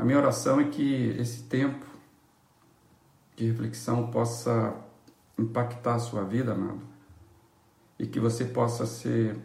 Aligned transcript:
A 0.00 0.02
minha 0.02 0.16
oração 0.16 0.58
é 0.58 0.64
que 0.64 1.14
esse 1.18 1.42
tempo 1.42 1.84
de 3.36 3.50
reflexão 3.50 4.10
possa 4.10 4.74
impactar 5.38 5.96
a 5.96 5.98
sua 5.98 6.24
vida, 6.24 6.52
amado, 6.52 6.80
e 7.98 8.06
que 8.06 8.18
você 8.18 8.46
possa 8.46 8.86
ser 8.86 9.36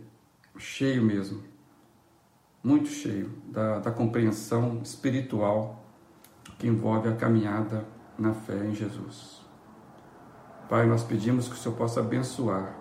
cheio 0.58 1.04
mesmo, 1.04 1.44
muito 2.64 2.88
cheio 2.88 3.34
da, 3.48 3.80
da 3.80 3.92
compreensão 3.92 4.80
espiritual 4.82 5.84
que 6.58 6.68
envolve 6.68 7.10
a 7.10 7.16
caminhada 7.18 7.86
na 8.18 8.34
fé 8.34 8.66
em 8.66 8.74
Jesus. 8.74 9.42
Pai, 10.70 10.88
nós 10.88 11.04
pedimos 11.04 11.50
que 11.50 11.56
o 11.56 11.58
Senhor 11.58 11.76
possa 11.76 12.00
abençoar 12.00 12.74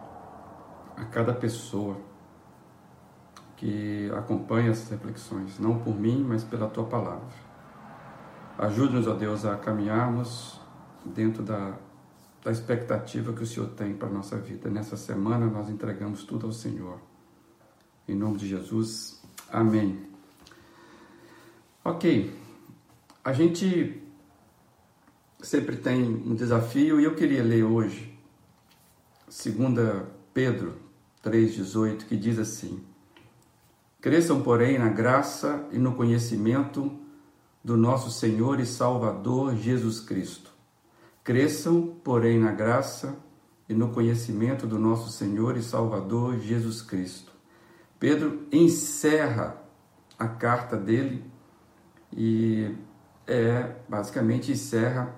a 0.96 1.04
cada 1.06 1.34
pessoa 1.34 1.96
que 3.56 4.09
acompanha 4.16 4.70
essas 4.70 4.91
reflexões, 4.91 5.59
não 5.59 5.80
por 5.80 5.98
mim, 5.98 6.25
mas 6.25 6.45
pela 6.45 6.68
tua 6.68 6.84
palavra. 6.84 7.43
Ajude-nos, 8.57 9.09
ó 9.09 9.14
Deus, 9.14 9.44
a 9.44 9.57
caminharmos 9.57 10.61
dentro 11.04 11.43
da, 11.43 11.76
da 12.43 12.53
expectativa 12.53 13.32
que 13.32 13.43
o 13.43 13.46
Senhor 13.46 13.68
tem 13.71 13.95
para 13.95 14.08
a 14.08 14.12
nossa 14.12 14.39
vida. 14.39 14.71
Nessa 14.71 14.96
semana 14.96 15.46
nós 15.46 15.68
entregamos 15.68 16.22
tudo 16.22 16.46
ao 16.46 16.53
Senhor. 16.53 17.00
Em 18.07 18.14
nome 18.14 18.36
de 18.36 18.46
Jesus, 18.46 19.21
amém. 19.50 20.07
Ok, 21.85 22.32
a 23.25 23.32
gente 23.32 24.00
sempre 25.43 25.76
tem 25.76 26.04
um 26.04 26.34
desafio 26.34 27.00
e 27.00 27.04
eu 27.04 27.14
queria 27.14 27.43
ler 27.43 27.64
hoje, 27.64 28.17
2 29.26 30.07
Pedro 30.32 30.76
3,18, 31.25 32.05
que 32.05 32.17
diz 32.17 32.39
assim: 32.39 32.84
Cresçam, 34.00 34.42
porém, 34.42 34.78
na 34.78 34.89
graça 34.89 35.67
e 35.73 35.78
no 35.78 35.95
conhecimento 35.95 37.03
do 37.64 37.78
nosso 37.78 38.11
Senhor 38.11 38.61
e 38.61 38.67
Salvador 38.67 39.56
Jesus 39.56 39.98
Cristo. 39.98 40.53
Cresçam, 41.25 41.97
porém, 42.05 42.39
na 42.39 42.53
graça 42.53 43.17
e 43.67 43.73
no 43.73 43.89
conhecimento 43.89 44.67
do 44.67 44.79
nosso 44.79 45.11
Senhor 45.11 45.56
e 45.56 45.62
Salvador 45.62 46.39
Jesus 46.39 46.83
Cristo. 46.83 47.33
Pedro 47.98 48.47
encerra 48.53 49.56
a 50.19 50.29
carta 50.29 50.77
dele 50.77 51.25
e 52.12 52.77
é 53.27 53.75
basicamente 53.89 54.53
encerra 54.53 55.15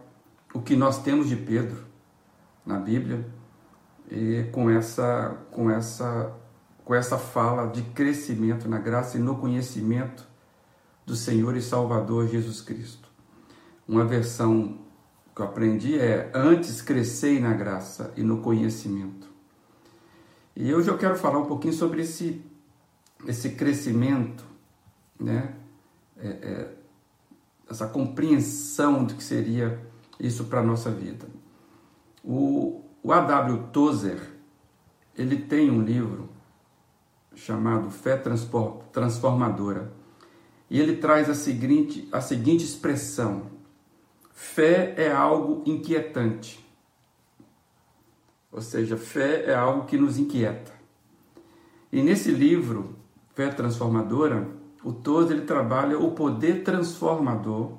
o 0.55 0.63
que 0.63 0.77
nós 0.77 1.03
temos 1.03 1.29
de 1.29 1.35
Pedro 1.35 1.85
na 2.65 2.79
Bíblia 2.79 3.27
e 4.09 4.45
com 4.53 4.71
essa 4.71 5.37
com 5.51 5.69
essa 5.69 6.33
com 6.85 6.95
essa 6.95 7.19
fala 7.19 7.67
de 7.67 7.83
crescimento 7.83 8.69
na 8.69 8.79
graça 8.79 9.17
e 9.17 9.21
no 9.21 9.37
conhecimento 9.37 10.27
do 11.07 11.15
Senhor 11.15 11.57
e 11.57 11.63
Salvador 11.63 12.27
Jesus 12.27 12.61
Cristo. 12.61 13.09
Uma 13.89 14.05
versão 14.05 14.81
que 15.35 15.41
eu 15.41 15.47
aprendi 15.47 15.97
é 15.97 16.31
antes 16.35 16.83
crescei 16.83 17.39
na 17.39 17.55
graça 17.55 18.13
e 18.17 18.23
no 18.23 18.43
conhecimento. 18.43 19.29
E 20.57 20.75
hoje 20.75 20.91
eu 20.91 20.99
quero 20.99 21.17
falar 21.17 21.39
um 21.39 21.47
pouquinho 21.47 21.73
sobre 21.73 22.03
esse 22.03 22.45
esse 23.27 23.51
crescimento, 23.51 24.45
né? 25.19 25.55
É, 26.19 26.29
é, 26.29 26.75
essa 27.69 27.87
compreensão 27.87 29.05
do 29.05 29.15
que 29.15 29.25
seria 29.25 29.81
isso 30.19 30.45
para 30.45 30.61
a 30.61 30.63
nossa 30.63 30.91
vida. 30.91 31.27
O, 32.23 32.85
o 33.03 33.13
A.W. 33.13 33.69
Tozer, 33.73 34.21
ele 35.17 35.37
tem 35.37 35.71
um 35.71 35.83
livro 35.83 36.29
chamado 37.35 37.91
Fé 37.91 38.17
Transformadora, 38.17 39.93
e 40.71 40.81
ele 40.81 40.97
traz 40.97 41.31
a 41.31 41.35
seguinte, 41.35 42.09
a 42.11 42.21
seguinte 42.21 42.65
expressão: 42.65 43.51
fé 44.33 44.95
é 44.97 45.11
algo 45.11 45.63
inquietante. 45.67 46.65
Ou 48.51 48.61
seja, 48.61 48.97
fé 48.97 49.45
é 49.47 49.55
algo 49.55 49.87
que 49.87 49.99
nos 49.99 50.19
inquieta. 50.19 50.73
E 51.93 52.03
nesse 52.03 52.31
livro, 52.31 52.97
Fé 53.35 53.49
Transformadora, 53.49 54.49
o 54.83 54.93
Tozer 54.93 55.37
ele 55.37 55.47
trabalha 55.47 55.99
o 55.99 56.13
poder 56.13 56.65
transformador 56.65 57.73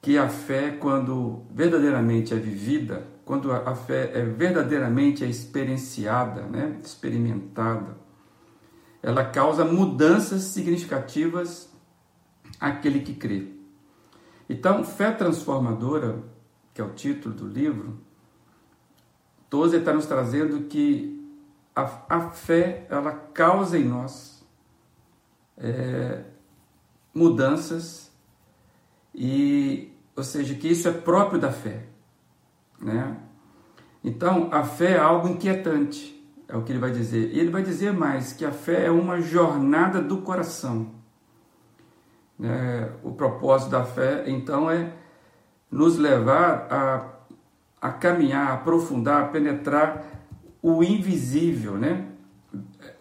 que 0.00 0.16
a 0.16 0.28
fé, 0.28 0.70
quando 0.70 1.42
verdadeiramente 1.50 2.32
é 2.32 2.36
vivida, 2.36 3.08
quando 3.24 3.50
a 3.50 3.74
fé 3.74 4.12
é 4.14 4.22
verdadeiramente 4.22 5.24
experienciada, 5.24 6.42
né, 6.42 6.78
experimentada, 6.84 7.96
ela 9.02 9.24
causa 9.24 9.64
mudanças 9.64 10.42
significativas 10.42 11.73
àquele 12.68 13.00
que 13.00 13.14
crê. 13.14 13.48
Então, 14.48 14.84
fé 14.84 15.10
transformadora, 15.10 16.22
que 16.72 16.80
é 16.80 16.84
o 16.84 16.90
título 16.90 17.34
do 17.34 17.46
livro, 17.46 17.98
Tozer 19.48 19.80
está 19.80 19.92
nos 19.92 20.06
trazendo 20.06 20.64
que 20.64 21.22
a, 21.74 21.82
a, 22.08 22.30
fé 22.30 22.86
ela 22.90 23.12
causa 23.12 23.78
em 23.78 23.84
nós 23.84 24.44
é, 25.56 26.24
mudanças 27.14 28.12
e 29.14 29.94
ou 30.16 30.22
seja, 30.22 30.54
que 30.54 30.68
isso 30.68 30.86
é 30.88 30.92
próprio 30.92 31.40
da 31.40 31.50
fé, 31.50 31.86
né? 32.80 33.16
Então, 34.02 34.48
a 34.52 34.62
fé 34.62 34.92
é 34.92 34.98
algo 34.98 35.28
inquietante, 35.28 36.22
é 36.46 36.56
o 36.56 36.62
que 36.62 36.70
ele 36.70 36.78
vai 36.78 36.92
dizer. 36.92 37.32
E 37.32 37.40
ele 37.40 37.50
vai 37.50 37.62
dizer 37.62 37.92
mais 37.92 38.32
que 38.32 38.44
a 38.44 38.52
fé 38.52 38.86
é 38.86 38.90
uma 38.90 39.20
jornada 39.20 40.00
do 40.00 40.18
coração. 40.18 40.92
Né? 42.38 42.90
O 43.02 43.12
propósito 43.12 43.70
da 43.70 43.84
fé, 43.84 44.24
então, 44.26 44.70
é 44.70 44.92
nos 45.70 45.96
levar 45.96 46.68
a, 46.70 47.88
a 47.88 47.92
caminhar, 47.92 48.48
a 48.48 48.54
aprofundar, 48.54 49.24
a 49.24 49.28
penetrar 49.28 50.04
o 50.62 50.82
invisível, 50.82 51.76
né? 51.76 52.06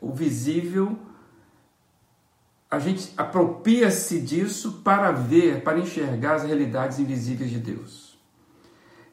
O 0.02 0.12
visível 0.12 0.98
a 2.74 2.80
gente 2.80 3.14
apropria-se 3.16 4.20
disso 4.20 4.82
para 4.84 5.12
ver, 5.12 5.62
para 5.62 5.78
enxergar 5.78 6.34
as 6.34 6.44
realidades 6.44 6.98
invisíveis 6.98 7.52
de 7.52 7.60
Deus. 7.60 8.18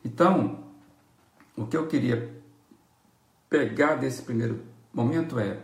Então, 0.03 0.64
o 1.54 1.66
que 1.66 1.76
eu 1.76 1.86
queria 1.86 2.34
pegar 3.50 3.97
desse 3.97 4.22
primeiro 4.22 4.62
momento 4.94 5.38
é: 5.38 5.59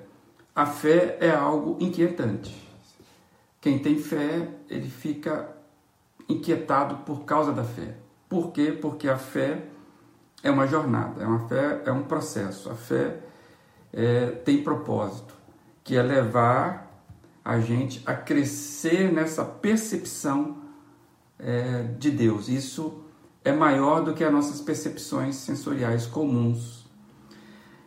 a 0.55 0.67
fé 0.67 1.17
é 1.23 1.31
algo 1.31 1.79
inquietante. 1.81 2.66
Quem 3.67 3.81
tem 3.81 3.99
fé, 3.99 4.49
ele 4.71 4.89
fica 4.89 5.57
inquietado 6.29 6.99
por 6.99 7.25
causa 7.25 7.53
da 7.53 7.65
fé. 7.65 7.97
Por 8.29 8.53
quê? 8.53 8.71
Porque 8.71 9.09
a 9.09 9.19
fé 9.19 9.65
é 10.41 10.53
uma 10.53 10.69
jornada, 10.69 11.21
é 11.21 11.27
uma 11.27 11.49
fé, 11.49 11.83
é 11.85 11.91
um 11.91 12.05
processo. 12.05 12.71
A 12.71 12.77
fé 12.77 13.19
é, 13.93 14.27
tem 14.31 14.63
propósito, 14.63 15.35
que 15.83 15.97
é 15.97 16.03
levar 16.05 16.97
a 17.45 17.59
gente 17.59 18.01
a 18.07 18.15
crescer 18.15 19.13
nessa 19.13 19.45
percepção 19.45 20.59
é, 21.37 21.89
de 21.99 22.13
Deus. 22.13 22.49
Isso 22.49 23.03
é 23.45 23.51
maior 23.51 24.05
do 24.05 24.15
que 24.15 24.23
as 24.23 24.33
nossas 24.33 24.61
percepções 24.61 25.35
sensoriais 25.35 26.07
comuns. 26.07 26.87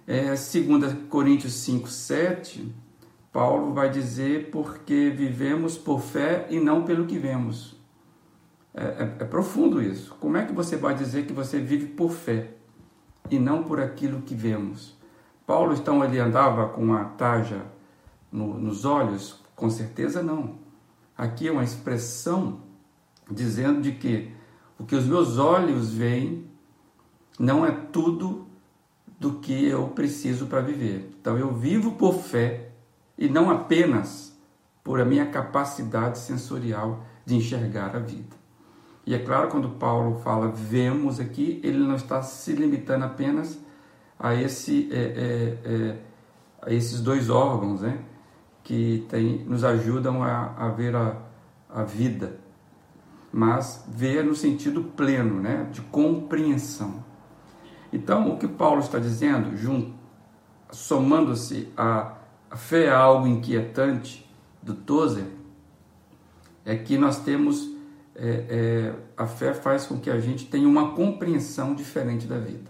É, 0.06 0.26
2 0.26 1.08
Coríntios 1.08 1.54
5, 1.54 1.88
7, 1.88 2.76
Paulo 3.32 3.74
vai 3.74 3.90
dizer 3.90 4.50
porque 4.52 5.10
vivemos 5.10 5.78
por 5.78 6.02
fé 6.02 6.48
e 6.50 6.60
não 6.60 6.84
pelo 6.84 7.06
que 7.06 7.18
vemos. 7.18 7.80
É, 8.74 8.84
é, 8.84 9.16
é, 9.20 9.26
profundo 9.26 9.82
isso. 9.82 10.16
Como 10.20 10.38
é 10.38 10.46
que 10.46 10.54
você 10.54 10.76
vai 10.76 10.96
dizer 10.96 11.26
que 11.26 11.34
você 11.34 11.60
vive 11.60 11.88
por 11.88 12.12
fé 12.12 12.52
e 13.30 13.38
não 13.38 13.64
por 13.64 13.80
aquilo 13.80 14.22
que 14.22 14.34
vemos? 14.34 14.98
Paulo, 15.46 15.74
então, 15.74 16.04
ele 16.04 16.20
andava 16.20 16.70
com 16.70 16.84
uma 16.84 17.06
taja 17.06 17.66
no, 18.32 18.60
nos 18.60 18.86
olhos 18.86 19.40
com 19.60 19.70
certeza 19.70 20.24
não. 20.24 20.58
Aqui 21.18 21.50
é 21.50 21.52
uma 21.52 21.64
expressão 21.64 22.62
dizendo 23.30 23.82
de 23.82 23.92
que 23.92 24.32
o 24.80 24.86
que 24.86 24.96
os 24.96 25.06
meus 25.06 25.38
olhos 25.38 25.94
veem 25.94 26.48
não 27.38 27.66
é 27.66 27.72
tudo 27.72 28.48
do 29.20 29.40
que 29.40 29.66
eu 29.66 29.90
preciso 29.90 30.46
para 30.46 30.62
viver. 30.62 31.14
Então 31.20 31.38
eu 31.38 31.54
vivo 31.54 31.92
por 31.94 32.14
fé 32.16 32.69
e 33.20 33.28
não 33.28 33.52
apenas 33.52 34.34
por 34.82 35.02
a 35.02 35.06
minha 35.06 35.26
capacidade 35.26 36.18
sensorial 36.18 37.04
de 37.26 37.36
enxergar 37.36 37.96
a 37.96 38.00
vida. 38.00 38.40
E 39.06 39.14
é 39.14 39.20
claro, 39.20 39.50
quando 39.50 39.70
Paulo 39.72 40.20
fala 40.20 40.48
vemos 40.48 41.20
aqui, 41.20 41.60
ele 41.64 41.80
não 41.80 41.96
está 41.96 42.22
se 42.22 42.54
limitando 42.54 43.04
apenas 43.04 43.60
a, 44.18 44.34
esse, 44.34 44.90
é, 44.92 44.98
é, 44.98 45.72
é, 45.72 45.98
a 46.62 46.74
esses 46.74 47.02
dois 47.02 47.30
órgãos, 47.30 47.82
né? 47.82 48.00
que 48.64 49.06
tem, 49.10 49.40
nos 49.46 49.64
ajudam 49.64 50.24
a, 50.24 50.54
a 50.56 50.70
ver 50.70 50.96
a, 50.96 51.18
a 51.70 51.84
vida, 51.84 52.40
mas 53.32 53.84
ver 53.88 54.24
no 54.24 54.36
sentido 54.36 54.84
pleno, 54.96 55.42
né, 55.42 55.68
de 55.72 55.82
compreensão. 55.82 57.04
Então, 57.92 58.32
o 58.32 58.38
que 58.38 58.48
Paulo 58.48 58.80
está 58.80 59.00
dizendo, 59.00 59.58
somando-se 60.72 61.72
a, 61.76 62.19
a 62.50 62.58
fé 62.58 62.90
a 62.90 62.98
algo 62.98 63.28
inquietante 63.28 64.30
do 64.62 64.74
Tozer, 64.74 65.26
é 66.66 66.76
que 66.76 66.98
nós 66.98 67.20
temos 67.20 67.70
é, 68.16 68.46
é, 68.50 68.94
a 69.16 69.26
fé 69.26 69.54
faz 69.54 69.86
com 69.86 69.98
que 69.98 70.10
a 70.10 70.20
gente 70.20 70.46
tenha 70.46 70.68
uma 70.68 70.92
compreensão 70.94 71.74
diferente 71.74 72.28
da 72.28 72.38
vida. 72.38 72.70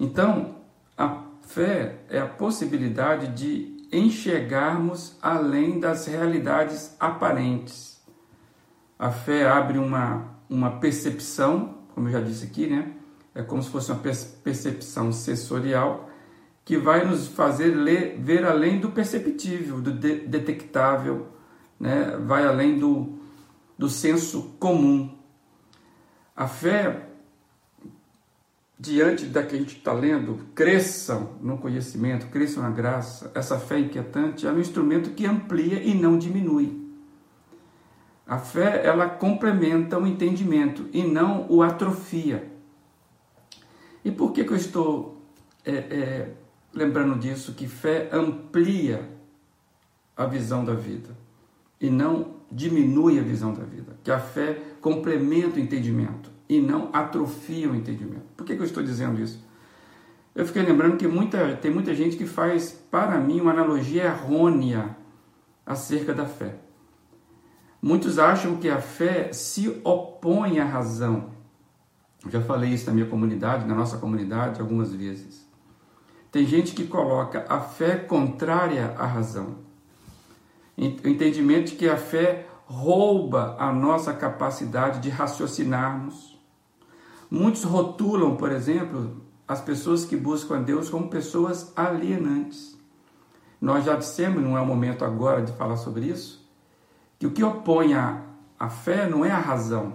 Então, 0.00 0.56
a 0.96 1.22
fé 1.42 2.00
é 2.08 2.18
a 2.18 2.26
possibilidade 2.26 3.28
de 3.28 3.76
enxergarmos 3.92 5.16
além 5.20 5.80
das 5.80 6.06
realidades 6.06 6.96
aparentes. 6.98 8.00
A 8.98 9.10
fé 9.10 9.46
abre 9.46 9.78
uma, 9.78 10.34
uma 10.48 10.78
percepção, 10.78 11.78
como 11.94 12.08
eu 12.08 12.12
já 12.12 12.20
disse 12.20 12.44
aqui, 12.46 12.66
né? 12.66 12.92
É 13.34 13.42
como 13.42 13.62
se 13.62 13.70
fosse 13.70 13.92
uma 13.92 14.00
percepção 14.00 15.12
sensorial 15.12 16.07
que 16.68 16.76
vai 16.76 17.02
nos 17.02 17.28
fazer 17.28 17.74
ler, 17.74 18.18
ver 18.18 18.44
além 18.44 18.78
do 18.78 18.90
perceptível, 18.90 19.80
do 19.80 19.90
de, 19.90 20.26
detectável, 20.26 21.28
né? 21.80 22.14
vai 22.26 22.44
além 22.44 22.78
do, 22.78 23.18
do 23.78 23.88
senso 23.88 24.54
comum. 24.60 25.16
A 26.36 26.46
fé 26.46 27.08
diante 28.78 29.24
da 29.24 29.42
que 29.42 29.56
a 29.56 29.58
gente 29.58 29.78
está 29.78 29.94
lendo, 29.94 30.46
cresçam 30.54 31.38
no 31.40 31.56
conhecimento, 31.56 32.26
cresçam 32.26 32.62
na 32.62 32.68
graça, 32.68 33.32
essa 33.34 33.58
fé 33.58 33.78
inquietante 33.78 34.46
é 34.46 34.52
um 34.52 34.60
instrumento 34.60 35.12
que 35.12 35.24
amplia 35.24 35.82
e 35.82 35.94
não 35.94 36.18
diminui. 36.18 36.86
A 38.26 38.36
fé, 38.36 38.84
ela 38.84 39.08
complementa 39.08 39.98
o 39.98 40.06
entendimento 40.06 40.86
e 40.92 41.02
não 41.02 41.46
o 41.48 41.62
atrofia. 41.62 42.52
E 44.04 44.10
por 44.10 44.32
que, 44.32 44.44
que 44.44 44.52
eu 44.52 44.56
estou 44.56 45.22
é, 45.64 45.72
é, 45.72 46.34
lembrando 46.72 47.18
disso? 47.18 47.52
Que 47.52 47.66
fé 47.66 48.08
amplia 48.12 49.08
a 50.16 50.26
visão 50.26 50.64
da 50.64 50.74
vida 50.74 51.16
e 51.80 51.88
não 51.88 52.38
diminui 52.50 53.18
a 53.18 53.22
visão 53.22 53.52
da 53.52 53.64
vida. 53.64 53.96
Que 54.02 54.10
a 54.10 54.18
fé 54.18 54.60
complementa 54.80 55.56
o 55.56 55.60
entendimento 55.60 56.30
e 56.48 56.60
não 56.60 56.90
atrofia 56.92 57.70
o 57.70 57.76
entendimento. 57.76 58.26
Por 58.36 58.46
que, 58.46 58.54
que 58.54 58.62
eu 58.62 58.66
estou 58.66 58.82
dizendo 58.82 59.20
isso? 59.20 59.46
Eu 60.34 60.46
fiquei 60.46 60.62
lembrando 60.62 60.96
que 60.96 61.06
muita, 61.06 61.56
tem 61.56 61.70
muita 61.70 61.94
gente 61.94 62.16
que 62.16 62.26
faz, 62.26 62.70
para 62.90 63.18
mim, 63.18 63.40
uma 63.40 63.50
analogia 63.50 64.04
errônea 64.04 64.96
acerca 65.66 66.14
da 66.14 66.26
fé. 66.26 66.56
Muitos 67.82 68.18
acham 68.18 68.56
que 68.56 68.68
a 68.68 68.80
fé 68.80 69.32
se 69.32 69.80
opõe 69.84 70.58
à 70.58 70.64
razão. 70.64 71.30
Já 72.28 72.40
falei 72.40 72.70
isso 72.70 72.86
na 72.86 72.92
minha 72.92 73.06
comunidade, 73.06 73.66
na 73.66 73.74
nossa 73.74 73.98
comunidade, 73.98 74.60
algumas 74.60 74.92
vezes. 74.92 75.47
Tem 76.30 76.46
gente 76.46 76.74
que 76.74 76.86
coloca 76.86 77.46
a 77.48 77.60
fé 77.60 77.96
contrária 77.96 78.94
à 78.98 79.06
razão. 79.06 79.56
O 80.76 81.08
entendimento 81.08 81.70
de 81.70 81.76
que 81.76 81.88
a 81.88 81.96
fé 81.96 82.46
rouba 82.66 83.56
a 83.58 83.72
nossa 83.72 84.12
capacidade 84.12 85.00
de 85.00 85.08
raciocinarmos, 85.08 86.38
Muitos 87.30 87.62
rotulam, 87.62 88.36
por 88.36 88.50
exemplo, 88.50 89.20
as 89.46 89.60
pessoas 89.60 90.04
que 90.04 90.16
buscam 90.16 90.56
a 90.56 90.62
Deus 90.62 90.88
como 90.88 91.10
pessoas 91.10 91.72
alienantes. 91.76 92.78
Nós 93.60 93.84
já 93.84 93.96
dissemos, 93.96 94.42
não 94.42 94.56
é 94.56 94.60
o 94.60 94.66
momento 94.66 95.04
agora 95.04 95.42
de 95.42 95.52
falar 95.52 95.76
sobre 95.76 96.06
isso, 96.06 96.48
que 97.18 97.26
o 97.26 97.32
que 97.32 97.44
opõe 97.44 97.92
a, 97.92 98.22
a 98.58 98.70
fé 98.70 99.06
não 99.06 99.24
é 99.24 99.30
a 99.30 99.38
razão. 99.38 99.94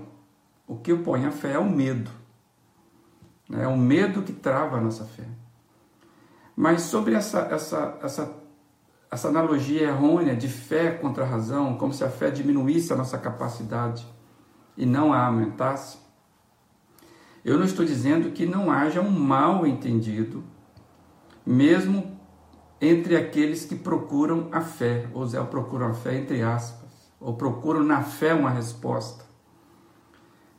O 0.67 0.77
que 0.77 0.93
opõe 0.93 1.25
a 1.25 1.31
fé 1.31 1.53
é 1.53 1.59
o 1.59 1.67
medo. 1.67 2.11
É 3.51 3.67
o 3.67 3.77
medo 3.77 4.21
que 4.21 4.33
trava 4.33 4.77
a 4.77 4.81
nossa 4.81 5.05
fé. 5.05 5.25
Mas 6.55 6.83
sobre 6.83 7.15
essa, 7.15 7.39
essa, 7.51 7.97
essa, 8.01 8.35
essa 9.09 9.27
analogia 9.27 9.83
errônea 9.83 10.35
de 10.35 10.47
fé 10.47 10.91
contra 10.91 11.23
a 11.23 11.27
razão, 11.27 11.77
como 11.77 11.93
se 11.93 12.03
a 12.03 12.09
fé 12.09 12.29
diminuísse 12.29 12.93
a 12.93 12.95
nossa 12.95 13.17
capacidade 13.17 14.05
e 14.77 14.85
não 14.85 15.11
a 15.11 15.25
aumentasse, 15.25 15.97
eu 17.43 17.57
não 17.57 17.65
estou 17.65 17.83
dizendo 17.83 18.31
que 18.31 18.45
não 18.45 18.71
haja 18.71 19.01
um 19.01 19.09
mal 19.09 19.67
entendido, 19.67 20.43
mesmo 21.45 22.17
entre 22.79 23.15
aqueles 23.15 23.65
que 23.65 23.75
procuram 23.75 24.47
a 24.51 24.61
fé, 24.61 25.07
ou 25.13 25.25
Zé 25.25 25.41
procuram 25.43 25.87
a 25.87 25.93
fé 25.93 26.17
entre 26.17 26.41
aspas, 26.41 27.11
ou 27.19 27.33
procuram 27.35 27.83
na 27.83 28.01
fé 28.01 28.33
uma 28.33 28.49
resposta. 28.49 29.25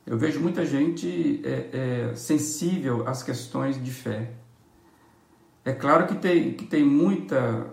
Eu 0.06 0.18
vejo 0.18 0.40
muita 0.40 0.66
gente 0.66 1.40
é, 1.44 2.10
é, 2.10 2.14
sensível 2.14 3.08
às 3.08 3.22
questões 3.22 3.82
de 3.82 3.90
fé. 3.90 4.32
É 5.64 5.72
claro 5.72 6.06
que 6.06 6.14
tem, 6.14 6.52
que 6.52 6.66
tem 6.66 6.84
muita, 6.84 7.68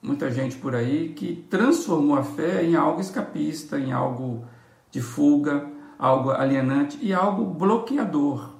muita 0.00 0.30
gente 0.30 0.56
por 0.56 0.74
aí 0.74 1.10
que 1.10 1.46
transformou 1.50 2.16
a 2.16 2.22
fé 2.22 2.64
em 2.64 2.74
algo 2.74 3.00
escapista, 3.00 3.78
em 3.78 3.92
algo 3.92 4.46
de 4.90 5.02
fuga, 5.02 5.68
algo 5.98 6.30
alienante 6.30 6.98
e 7.02 7.12
algo 7.12 7.44
bloqueador. 7.44 8.54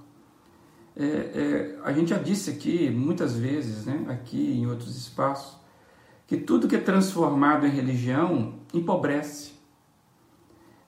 É, 0.94 1.05
é, 1.05 1.79
a 1.85 1.93
gente 1.93 2.11
já 2.11 2.19
disse 2.19 2.50
aqui 2.50 2.91
muitas 2.91 3.37
vezes, 3.37 3.87
né, 3.87 4.05
aqui 4.09 4.59
em 4.59 4.67
outros 4.67 4.97
espaços, 4.97 5.56
que 6.26 6.37
tudo 6.37 6.69
que 6.69 6.76
é 6.76 6.81
transformado 6.81 7.67
em 7.67 7.70
religião 7.70 8.55
empobrece. 8.75 9.53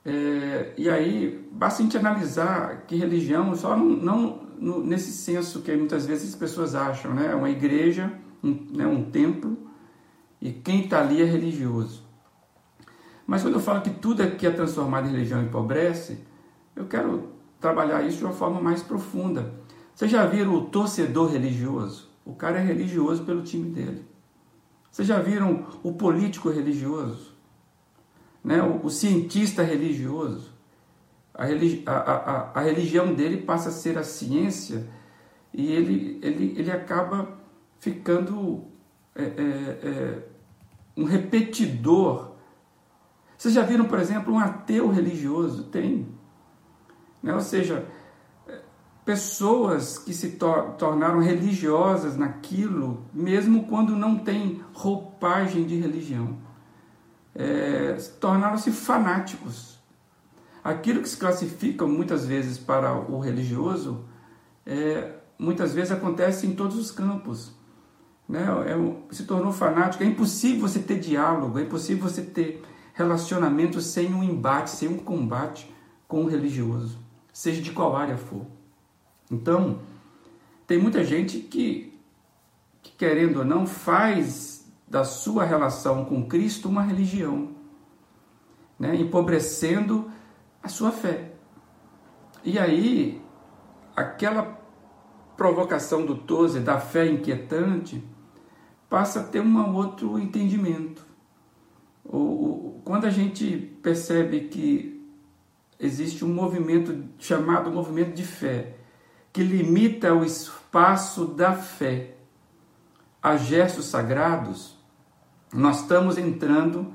É, 0.04 0.74
e 0.76 0.90
aí 0.90 1.48
basta 1.52 1.80
a 1.80 1.84
gente 1.84 1.96
analisar 1.96 2.84
que 2.86 2.96
religião 2.96 3.54
só 3.54 3.76
não, 3.76 3.86
não 3.86 4.49
no, 4.60 4.84
nesse 4.84 5.10
senso 5.10 5.62
que 5.62 5.74
muitas 5.74 6.04
vezes 6.04 6.34
as 6.34 6.38
pessoas 6.38 6.74
acham, 6.74 7.14
né, 7.14 7.34
uma 7.34 7.48
igreja, 7.48 8.12
um, 8.44 8.66
né, 8.70 8.86
um 8.86 9.10
templo 9.10 9.56
e 10.40 10.52
quem 10.52 10.84
está 10.84 11.00
ali 11.00 11.22
é 11.22 11.24
religioso. 11.24 12.04
Mas 13.26 13.42
quando 13.42 13.54
eu 13.54 13.60
falo 13.60 13.80
que 13.80 13.90
tudo 13.90 14.28
que 14.32 14.46
é 14.46 14.50
transformado 14.50 15.08
em 15.08 15.12
religião 15.12 15.42
empobrece, 15.42 16.18
eu 16.76 16.86
quero 16.86 17.30
trabalhar 17.60 18.02
isso 18.02 18.18
de 18.18 18.24
uma 18.24 18.32
forma 18.32 18.60
mais 18.60 18.82
profunda. 18.82 19.54
Vocês 19.94 20.10
já 20.10 20.26
viram 20.26 20.54
o 20.54 20.66
torcedor 20.66 21.30
religioso? 21.30 22.08
O 22.24 22.34
cara 22.34 22.58
é 22.58 22.62
religioso 22.62 23.24
pelo 23.24 23.42
time 23.42 23.70
dele. 23.70 24.04
Vocês 24.90 25.06
já 25.06 25.20
viram 25.20 25.66
o 25.82 25.92
político 25.92 26.50
religioso? 26.50 27.32
Né? 28.42 28.62
O, 28.62 28.86
o 28.86 28.90
cientista 28.90 29.62
religioso? 29.62 30.49
A, 31.34 31.44
religi 31.44 31.82
a, 31.86 31.92
a, 31.92 32.50
a, 32.58 32.60
religião 32.60 33.14
dele 33.14 33.38
passa 33.38 33.68
a 33.68 33.72
ser 33.72 33.96
a 33.96 34.02
ciência 34.02 34.88
e 35.54 35.72
ele, 35.72 36.18
ele, 36.22 36.54
ele 36.58 36.70
acaba 36.70 37.38
ficando 37.78 38.64
é, 39.14 39.22
é, 39.22 39.26
é, 39.26 40.28
um 40.96 41.04
repetidor. 41.04 42.32
Vocês 43.36 43.54
já 43.54 43.62
viram, 43.62 43.86
por 43.86 43.98
exemplo, 43.98 44.34
um 44.34 44.38
ateu 44.38 44.88
religioso? 44.88 45.64
Tem. 45.64 46.08
Né? 47.22 47.32
Ou 47.32 47.40
seja, 47.40 47.86
pessoas 49.04 49.98
que 49.98 50.14
se 50.14 50.32
tor 50.32 50.74
tornaram 50.74 51.18
religiosas 51.18 52.16
naquilo, 52.16 53.04
mesmo 53.12 53.66
quando 53.66 53.96
não 53.96 54.18
tem 54.18 54.62
roupagem 54.72 55.66
de 55.66 55.76
religião. 55.76 56.38
É, 57.34 57.94
tornaram-se 58.20 58.70
fanáticos. 58.70 59.79
Aquilo 60.62 61.02
que 61.02 61.08
se 61.08 61.16
classifica 61.16 61.86
muitas 61.86 62.26
vezes 62.26 62.58
para 62.58 62.94
o 62.94 63.18
religioso, 63.18 64.04
é, 64.66 65.14
muitas 65.38 65.72
vezes 65.72 65.92
acontece 65.92 66.46
em 66.46 66.54
todos 66.54 66.76
os 66.76 66.90
campos. 66.90 67.52
Né? 68.28 68.44
É, 68.66 69.14
se 69.14 69.24
tornou 69.24 69.52
fanático. 69.52 70.02
É 70.02 70.06
impossível 70.06 70.60
você 70.60 70.78
ter 70.78 70.98
diálogo, 70.98 71.58
é 71.58 71.62
impossível 71.62 72.08
você 72.08 72.22
ter 72.22 72.62
relacionamento 72.94 73.80
sem 73.80 74.14
um 74.14 74.22
embate, 74.22 74.70
sem 74.70 74.88
um 74.88 74.98
combate 74.98 75.72
com 76.06 76.24
o 76.24 76.28
religioso 76.28 76.98
seja 77.32 77.62
de 77.62 77.72
qual 77.72 77.96
área 77.96 78.16
for. 78.16 78.46
Então, 79.30 79.80
tem 80.66 80.78
muita 80.78 81.04
gente 81.04 81.38
que, 81.38 81.98
que, 82.82 82.92
querendo 82.92 83.38
ou 83.38 83.44
não, 83.44 83.66
faz 83.66 84.70
da 84.86 85.04
sua 85.04 85.44
relação 85.44 86.04
com 86.04 86.26
Cristo 86.26 86.68
uma 86.68 86.82
religião, 86.82 87.50
né? 88.78 88.96
empobrecendo 88.96 90.10
a 90.62 90.68
sua 90.68 90.92
fé. 90.92 91.32
E 92.44 92.58
aí, 92.58 93.20
aquela 93.94 94.58
provocação 95.36 96.04
do 96.04 96.16
Toze, 96.16 96.60
da 96.60 96.78
fé 96.78 97.06
inquietante, 97.06 98.02
passa 98.88 99.20
a 99.20 99.24
ter 99.24 99.40
um 99.40 99.74
outro 99.74 100.18
entendimento. 100.18 101.08
quando 102.84 103.06
a 103.06 103.10
gente 103.10 103.56
percebe 103.82 104.48
que 104.48 105.00
existe 105.78 106.24
um 106.24 106.34
movimento 106.34 107.04
chamado 107.18 107.70
movimento 107.70 108.14
de 108.14 108.24
fé, 108.24 108.76
que 109.32 109.42
limita 109.42 110.12
o 110.12 110.24
espaço 110.24 111.24
da 111.26 111.54
fé 111.54 112.16
a 113.22 113.36
gestos 113.36 113.86
sagrados, 113.86 114.76
nós 115.52 115.82
estamos 115.82 116.18
entrando 116.18 116.92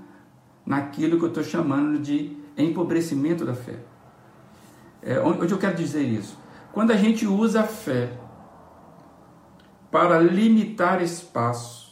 naquilo 0.66 1.18
que 1.18 1.26
eu 1.26 1.30
estou 1.30 1.44
chamando 1.44 2.00
de 2.00 2.38
empobrecimento 2.58 3.46
da 3.46 3.54
fé. 3.54 3.80
É, 5.02 5.20
onde 5.20 5.52
eu 5.52 5.58
quero 5.58 5.76
dizer 5.76 6.02
isso? 6.02 6.38
Quando 6.72 6.92
a 6.92 6.98
gente 6.98 7.26
usa 7.28 7.62
a 7.62 7.64
fé 7.64 8.18
para 9.92 10.20
limitar 10.20 11.02
espaço 11.02 11.86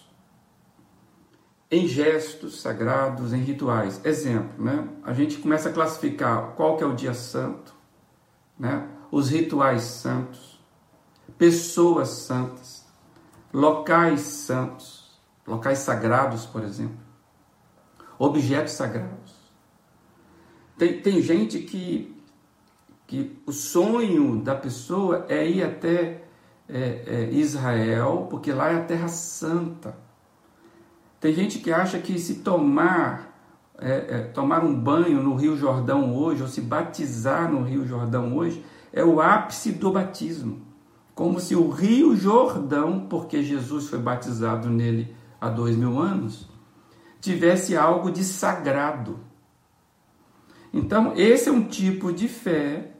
em 1.74 1.88
gestos 1.88 2.62
sagrados, 2.62 3.34
em 3.34 3.42
rituais. 3.42 4.00
Exemplo, 4.06 4.64
né? 4.64 4.88
A 5.04 5.12
gente 5.12 5.40
começa 5.40 5.70
a 5.70 5.74
classificar 5.74 6.52
qual 6.56 6.78
que 6.78 6.84
é 6.84 6.86
o 6.86 6.94
dia 6.94 7.16
santo, 7.16 7.74
né? 8.60 8.88
Os 9.12 9.30
rituais 9.30 9.82
santos, 9.82 10.62
pessoas 11.36 12.10
santas, 12.10 12.86
locais 13.52 14.22
santos, 14.22 15.20
locais 15.48 15.80
sagrados, 15.80 16.46
por 16.46 16.64
exemplo, 16.64 16.98
objetos 18.20 18.74
sagrados. 18.74 19.43
Tem, 20.84 21.00
tem 21.00 21.22
gente 21.22 21.60
que, 21.60 22.14
que 23.08 23.40
o 23.46 23.54
sonho 23.54 24.42
da 24.42 24.54
pessoa 24.54 25.26
é 25.30 25.48
ir 25.48 25.64
até 25.64 26.24
é, 26.68 27.04
é, 27.08 27.30
Israel, 27.32 28.28
porque 28.30 28.52
lá 28.52 28.70
é 28.70 28.76
a 28.76 28.84
terra 28.84 29.08
santa. 29.08 29.96
Tem 31.22 31.34
gente 31.34 31.60
que 31.60 31.72
acha 31.72 32.00
que 32.00 32.20
se 32.20 32.36
tomar 32.36 33.32
é, 33.80 34.18
é, 34.18 34.20
tomar 34.20 34.64
um 34.66 34.78
banho 34.78 35.24
no 35.24 35.36
Rio 35.36 35.56
Jordão 35.56 36.14
hoje, 36.14 36.42
ou 36.42 36.50
se 36.50 36.60
batizar 36.60 37.50
no 37.50 37.64
Rio 37.64 37.86
Jordão 37.88 38.36
hoje, 38.36 38.64
é 38.92 39.06
o 39.06 39.22
ápice 39.22 39.72
do 39.72 39.90
batismo. 39.90 40.62
Como 41.16 41.40
se 41.40 41.56
o 41.56 41.70
Rio 41.70 42.14
Jordão, 42.14 43.08
porque 43.10 43.42
Jesus 43.42 43.88
foi 43.88 44.00
batizado 44.00 44.70
nele 44.70 45.16
há 45.40 45.48
dois 45.48 45.78
mil 45.78 45.98
anos, 45.98 46.50
tivesse 47.22 47.78
algo 47.78 48.12
de 48.12 48.24
sagrado. 48.24 49.32
Então, 50.74 51.14
esse 51.16 51.48
é 51.48 51.52
um 51.52 51.64
tipo 51.64 52.12
de 52.12 52.28
fé 52.28 52.92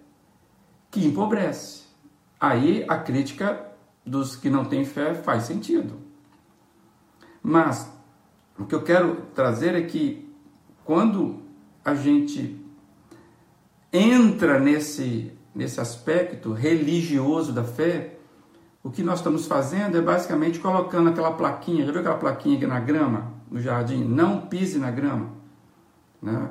que 0.92 1.04
empobrece. 1.04 1.84
Aí 2.40 2.86
a 2.88 2.98
crítica 2.98 3.66
dos 4.06 4.36
que 4.36 4.50
não 4.50 4.66
têm 4.66 4.86
fé 4.86 5.16
faz 5.16 5.44
sentido. 5.44 5.98
Mas 7.42 7.92
o 8.60 8.66
que 8.66 8.76
eu 8.76 8.84
quero 8.84 9.16
trazer 9.34 9.74
é 9.74 9.82
que 9.82 10.32
quando 10.86 11.42
a 11.84 11.96
gente 11.96 12.64
entra 13.92 14.60
nesse, 14.60 15.32
nesse 15.56 15.80
aspecto 15.80 16.54
religioso 16.54 17.52
da 17.52 17.64
fé, 17.64 18.18
o 18.84 18.92
que 18.92 19.02
nós 19.02 19.20
estamos 19.20 19.48
fazendo 19.48 19.98
é 19.98 20.02
basicamente 20.02 20.60
colocando 20.60 21.10
aquela 21.10 21.32
plaquinha, 21.32 21.86
já 21.86 21.92
viu 21.92 22.02
aquela 22.02 22.18
plaquinha 22.18 22.58
aqui 22.58 22.68
na 22.68 22.80
grama, 22.80 23.32
no 23.50 23.60
jardim? 23.60 24.04
Não 24.04 24.42
pise 24.42 24.78
na 24.78 24.92
grama. 24.92 25.32
Né? 26.22 26.50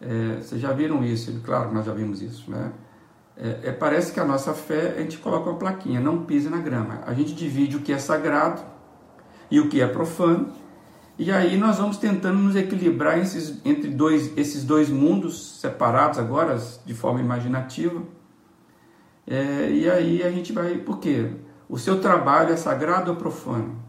É, 0.00 0.36
vocês 0.40 0.60
já 0.60 0.72
viram 0.72 1.04
isso, 1.04 1.40
claro 1.44 1.68
que 1.68 1.74
nós 1.74 1.84
já 1.84 1.92
vimos 1.92 2.22
isso, 2.22 2.50
né? 2.50 2.72
É, 3.36 3.68
é, 3.68 3.72
parece 3.72 4.12
que 4.12 4.18
a 4.18 4.24
nossa 4.24 4.52
fé, 4.52 4.94
a 4.96 5.00
gente 5.00 5.18
coloca 5.18 5.48
uma 5.48 5.58
plaquinha, 5.58 6.00
não 6.00 6.24
pise 6.24 6.48
na 6.48 6.58
grama. 6.58 7.00
A 7.06 7.14
gente 7.14 7.34
divide 7.34 7.76
o 7.76 7.80
que 7.80 7.92
é 7.92 7.98
sagrado 7.98 8.62
e 9.50 9.60
o 9.60 9.68
que 9.68 9.80
é 9.80 9.86
profano, 9.86 10.52
e 11.18 11.32
aí 11.32 11.56
nós 11.56 11.78
vamos 11.78 11.96
tentando 11.96 12.38
nos 12.38 12.54
equilibrar 12.54 13.18
esses, 13.18 13.60
entre 13.64 13.90
dois, 13.90 14.36
esses 14.36 14.62
dois 14.62 14.88
mundos 14.88 15.60
separados 15.60 16.16
agora, 16.16 16.56
de 16.86 16.94
forma 16.94 17.20
imaginativa. 17.20 18.02
É, 19.26 19.68
e 19.68 19.90
aí 19.90 20.22
a 20.22 20.30
gente 20.30 20.52
vai, 20.52 20.78
por 20.78 21.00
quê? 21.00 21.32
O 21.68 21.76
seu 21.76 22.00
trabalho 22.00 22.52
é 22.52 22.56
sagrado 22.56 23.10
ou 23.10 23.16
profano? 23.16 23.82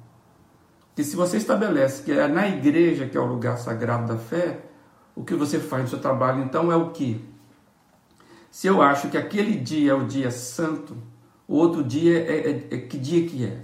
Que 0.96 1.04
se 1.04 1.16
você 1.16 1.38
estabelece 1.38 2.02
que 2.04 2.12
é 2.12 2.28
na 2.28 2.48
igreja 2.48 3.06
que 3.06 3.16
é 3.16 3.22
o 3.22 3.26
lugar 3.26 3.58
sagrado 3.58 4.08
da 4.08 4.18
fé, 4.18 4.69
o 5.20 5.26
que 5.26 5.36
você 5.36 5.60
faz 5.60 5.84
no 5.84 5.90
seu 5.90 6.00
trabalho 6.00 6.42
então 6.42 6.72
é 6.72 6.78
o 6.78 6.92
que? 6.92 7.20
Se 8.50 8.68
eu 8.68 8.82
acho 8.82 9.10
que 9.10 9.18
aquele 9.18 9.58
dia 9.58 9.92
é 9.92 9.94
o 9.94 10.08
dia 10.08 10.32
santo, 10.32 10.96
o 11.46 11.56
outro 11.56 11.84
dia 11.84 12.20
é, 12.20 12.52
é, 12.52 12.68
é 12.72 12.78
que 12.78 12.98
dia 12.98 13.28
que 13.28 13.46
é? 13.46 13.60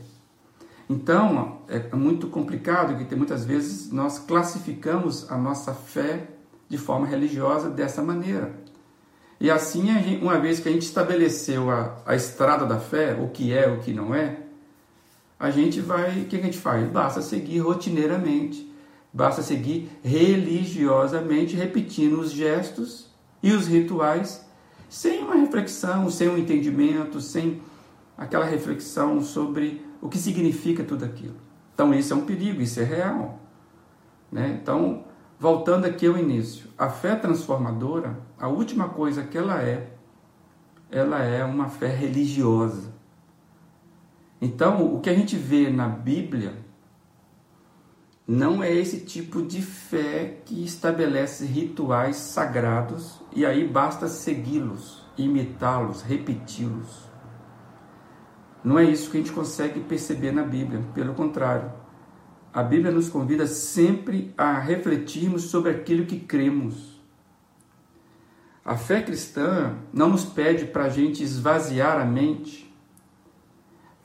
Então, 0.89 1.62
é 1.69 1.95
muito 1.95 2.27
complicado 2.27 3.03
que 3.05 3.15
muitas 3.15 3.45
vezes 3.45 3.89
nós 3.89 4.19
classificamos 4.19 5.31
a 5.31 5.38
nossa 5.38 5.74
fé 5.74 6.27
de 6.67 6.77
forma 6.77 7.07
religiosa 7.07 7.69
dessa 7.69 8.03
maneira. 8.03 8.53
E 9.39 9.50
assim, 9.50 9.88
uma 10.21 10.38
vez 10.38 10.59
que 10.59 10.67
a 10.67 10.71
gente 10.71 10.83
estabeleceu 10.83 11.71
a, 11.71 11.97
a 12.05 12.15
estrada 12.15 12.65
da 12.65 12.79
fé, 12.79 13.13
o 13.13 13.29
que 13.29 13.53
é, 13.53 13.67
o 13.67 13.79
que 13.79 13.93
não 13.93 14.13
é, 14.13 14.39
a 15.39 15.50
gente 15.50 15.79
vai, 15.79 16.19
o 16.21 16.25
que 16.25 16.35
a 16.35 16.41
gente 16.41 16.57
faz? 16.57 16.85
Basta 16.89 17.21
seguir 17.21 17.59
rotineiramente, 17.59 18.75
basta 19.15 19.41
seguir 19.41 19.89
religiosamente, 20.03 21.55
repetindo 21.55 22.19
os 22.19 22.31
gestos 22.31 23.10
e 23.41 23.53
os 23.53 23.65
rituais 23.65 24.45
sem 24.89 25.24
uma 25.24 25.36
reflexão, 25.36 26.10
sem 26.10 26.27
um 26.27 26.38
entendimento, 26.38 27.22
sem 27.22 27.62
aquela 28.17 28.43
reflexão 28.43 29.22
sobre 29.22 29.81
o 30.01 30.10
que 30.10 30.17
significa 30.17 30.84
tudo 30.84 31.05
aquilo. 31.05 31.36
Então 31.74 31.93
isso 31.93 32.12
é 32.12 32.15
um 32.17 32.25
perigo, 32.25 32.62
isso 32.62 32.81
é 32.81 32.84
real. 32.84 33.39
Né? 34.29 34.60
Então, 34.62 35.05
voltando 35.39 35.86
aqui 35.86 36.07
ao 36.07 36.17
início, 36.17 36.67
a 36.77 36.89
fé 36.89 37.15
transformadora, 37.15 38.19
a 38.38 38.50
última 38.50 38.89
coisa 38.89 39.24
que 39.24 39.38
ela 39.38 39.62
é, 39.62 39.93
ela 40.91 41.24
é 41.24 41.41
uma 41.45 41.69
fé 41.69 41.88
religiosa. 41.88 42.93
Então, 44.41 44.93
o 44.93 45.00
que 45.00 45.10
a 45.10 45.13
gente 45.13 45.38
vê 45.38 45.69
na 45.69 45.88
Bíblia 45.88 46.64
não 48.27 48.63
é 48.63 48.74
esse 48.74 49.01
tipo 49.01 49.44
de 49.44 49.62
fé 49.62 50.41
que 50.46 50.63
estabelece 50.63 51.46
rituais 51.46 52.15
sagrados 52.15 53.22
e 53.32 53.46
aí 53.46 53.67
basta 53.67 54.08
segui-los, 54.08 55.05
imitá-los, 55.15 56.01
repeti-los. 56.01 57.05
Não 58.63 58.79
é 58.79 58.84
isso 58.84 59.12
que 59.12 59.17
a 59.17 59.20
gente 59.20 59.32
consegue 59.32 59.79
perceber 59.82 60.32
na 60.32 60.41
Bíblia, 60.41 60.82
pelo 60.96 61.13
contrário. 61.13 61.72
A 62.51 62.63
Bíblia 62.63 62.91
nos 62.91 63.10
convida 63.10 63.46
sempre 63.46 64.34
a 64.36 64.58
refletirmos 64.58 65.44
sobre 65.44 65.70
aquilo 65.70 66.08
que 66.08 66.20
cremos. 66.20 67.00
A 68.63 68.75
fé 68.75 69.03
cristã 69.03 69.75
não 69.94 70.10
nos 70.10 70.25
pede 70.25 70.65
para 70.65 70.86
a 70.86 70.89
gente 70.89 71.22
esvaziar 71.22 72.01
a 72.01 72.05
mente 72.05 72.65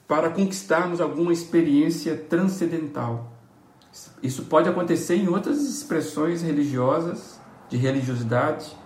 para 0.06 0.28
conquistarmos 0.28 1.00
alguma 1.00 1.32
experiência 1.32 2.14
transcendental. 2.14 3.39
Isso 4.22 4.44
pode 4.44 4.68
acontecer 4.68 5.16
em 5.16 5.28
outras 5.28 5.58
expressões 5.62 6.42
religiosas, 6.42 7.40
de 7.68 7.76
religiosidade, 7.76 8.76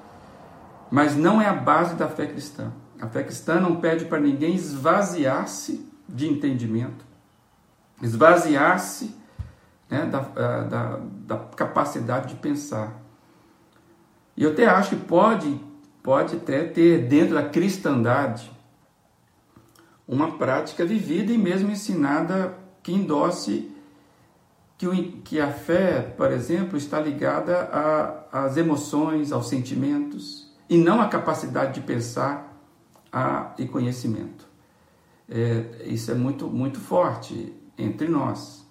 mas 0.91 1.17
não 1.17 1.41
é 1.41 1.47
a 1.47 1.55
base 1.55 1.95
da 1.95 2.07
fé 2.07 2.27
cristã. 2.27 2.73
A 3.01 3.09
fé 3.09 3.23
cristã 3.23 3.59
não 3.59 3.77
pede 3.77 4.05
para 4.05 4.21
ninguém 4.21 4.55
esvaziar-se 4.55 5.91
de 6.09 6.29
entendimento, 6.29 7.05
esvaziar-se 8.03 9.15
né, 9.91 10.07
da, 10.07 10.21
da, 10.21 11.01
da, 11.27 11.39
capacidade 11.57 12.29
de 12.29 12.35
pensar. 12.37 13.01
E 14.37 14.45
eu 14.45 14.53
até 14.53 14.67
acho 14.67 14.91
que 14.91 14.97
pode, 14.97 15.61
pode 16.03 16.37
até 16.37 16.65
ter 16.65 17.09
dentro 17.09 17.35
da 17.35 17.49
cristandade 17.49 18.51
uma 20.07 20.37
prática 20.37 20.85
vivida 20.85 21.33
e 21.33 21.39
mesmo 21.39 21.71
ensinada 21.71 22.55
que 22.83 22.93
endosse 22.93 23.74
que, 24.77 25.13
que 25.25 25.41
a 25.41 25.51
fé, 25.51 26.01
por 26.01 26.31
exemplo, 26.33 26.77
está 26.77 27.01
ligada 27.01 27.69
às 28.33 28.57
emoções, 28.57 29.33
aos 29.33 29.49
sentimentos, 29.49 30.53
e 30.69 30.77
não 30.77 31.01
à 31.01 31.09
capacidade 31.09 31.75
de 31.75 31.81
pensar 31.81 32.55
a, 33.13 33.55
e 33.59 33.67
conhecimento. 33.67 34.47
É, 35.29 35.85
isso 35.87 36.11
é 36.11 36.15
muito, 36.15 36.49
muito 36.49 36.81
forte 36.81 37.55
entre 37.79 38.09
nós. 38.09 38.67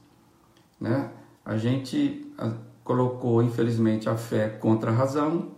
Né? 0.79 1.10
A 1.45 1.57
gente 1.57 2.31
colocou, 2.83 3.41
infelizmente, 3.41 4.10
a 4.10 4.17
fé 4.17 4.50
contra 4.50 4.91
a 4.91 4.93
razão 4.93 5.51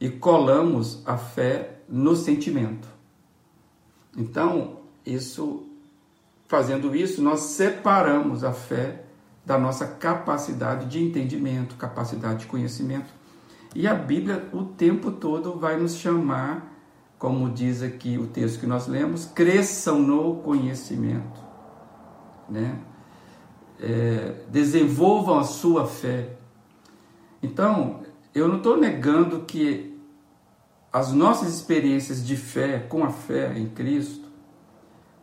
e 0.00 0.08
colamos 0.08 1.02
a 1.06 1.16
fé 1.16 1.80
no 1.88 2.14
sentimento. 2.16 2.88
Então, 4.16 4.80
isso, 5.04 5.66
fazendo 6.46 6.94
isso, 6.94 7.22
nós 7.22 7.40
separamos 7.40 8.44
a 8.44 8.52
fé 8.52 9.04
da 9.44 9.58
nossa 9.58 9.86
capacidade 9.86 10.86
de 10.86 11.02
entendimento, 11.02 11.76
capacidade 11.76 12.40
de 12.40 12.46
conhecimento. 12.46 13.12
E 13.74 13.88
a 13.88 13.94
Bíblia 13.94 14.48
o 14.52 14.64
tempo 14.64 15.10
todo 15.10 15.58
vai 15.58 15.76
nos 15.76 15.96
chamar 15.96 16.72
como 17.22 17.48
diz 17.50 17.84
aqui 17.84 18.18
o 18.18 18.26
texto 18.26 18.58
que 18.58 18.66
nós 18.66 18.88
lemos, 18.88 19.26
cresçam 19.26 20.00
no 20.00 20.38
conhecimento, 20.38 21.40
né? 22.48 22.80
É, 23.78 24.42
desenvolvam 24.48 25.38
a 25.38 25.44
sua 25.44 25.86
fé. 25.86 26.30
Então, 27.40 28.00
eu 28.34 28.48
não 28.48 28.56
estou 28.56 28.76
negando 28.76 29.42
que 29.42 29.96
as 30.92 31.12
nossas 31.12 31.54
experiências 31.54 32.26
de 32.26 32.36
fé, 32.36 32.80
com 32.80 33.04
a 33.04 33.10
fé 33.10 33.56
em 33.56 33.68
Cristo, 33.68 34.28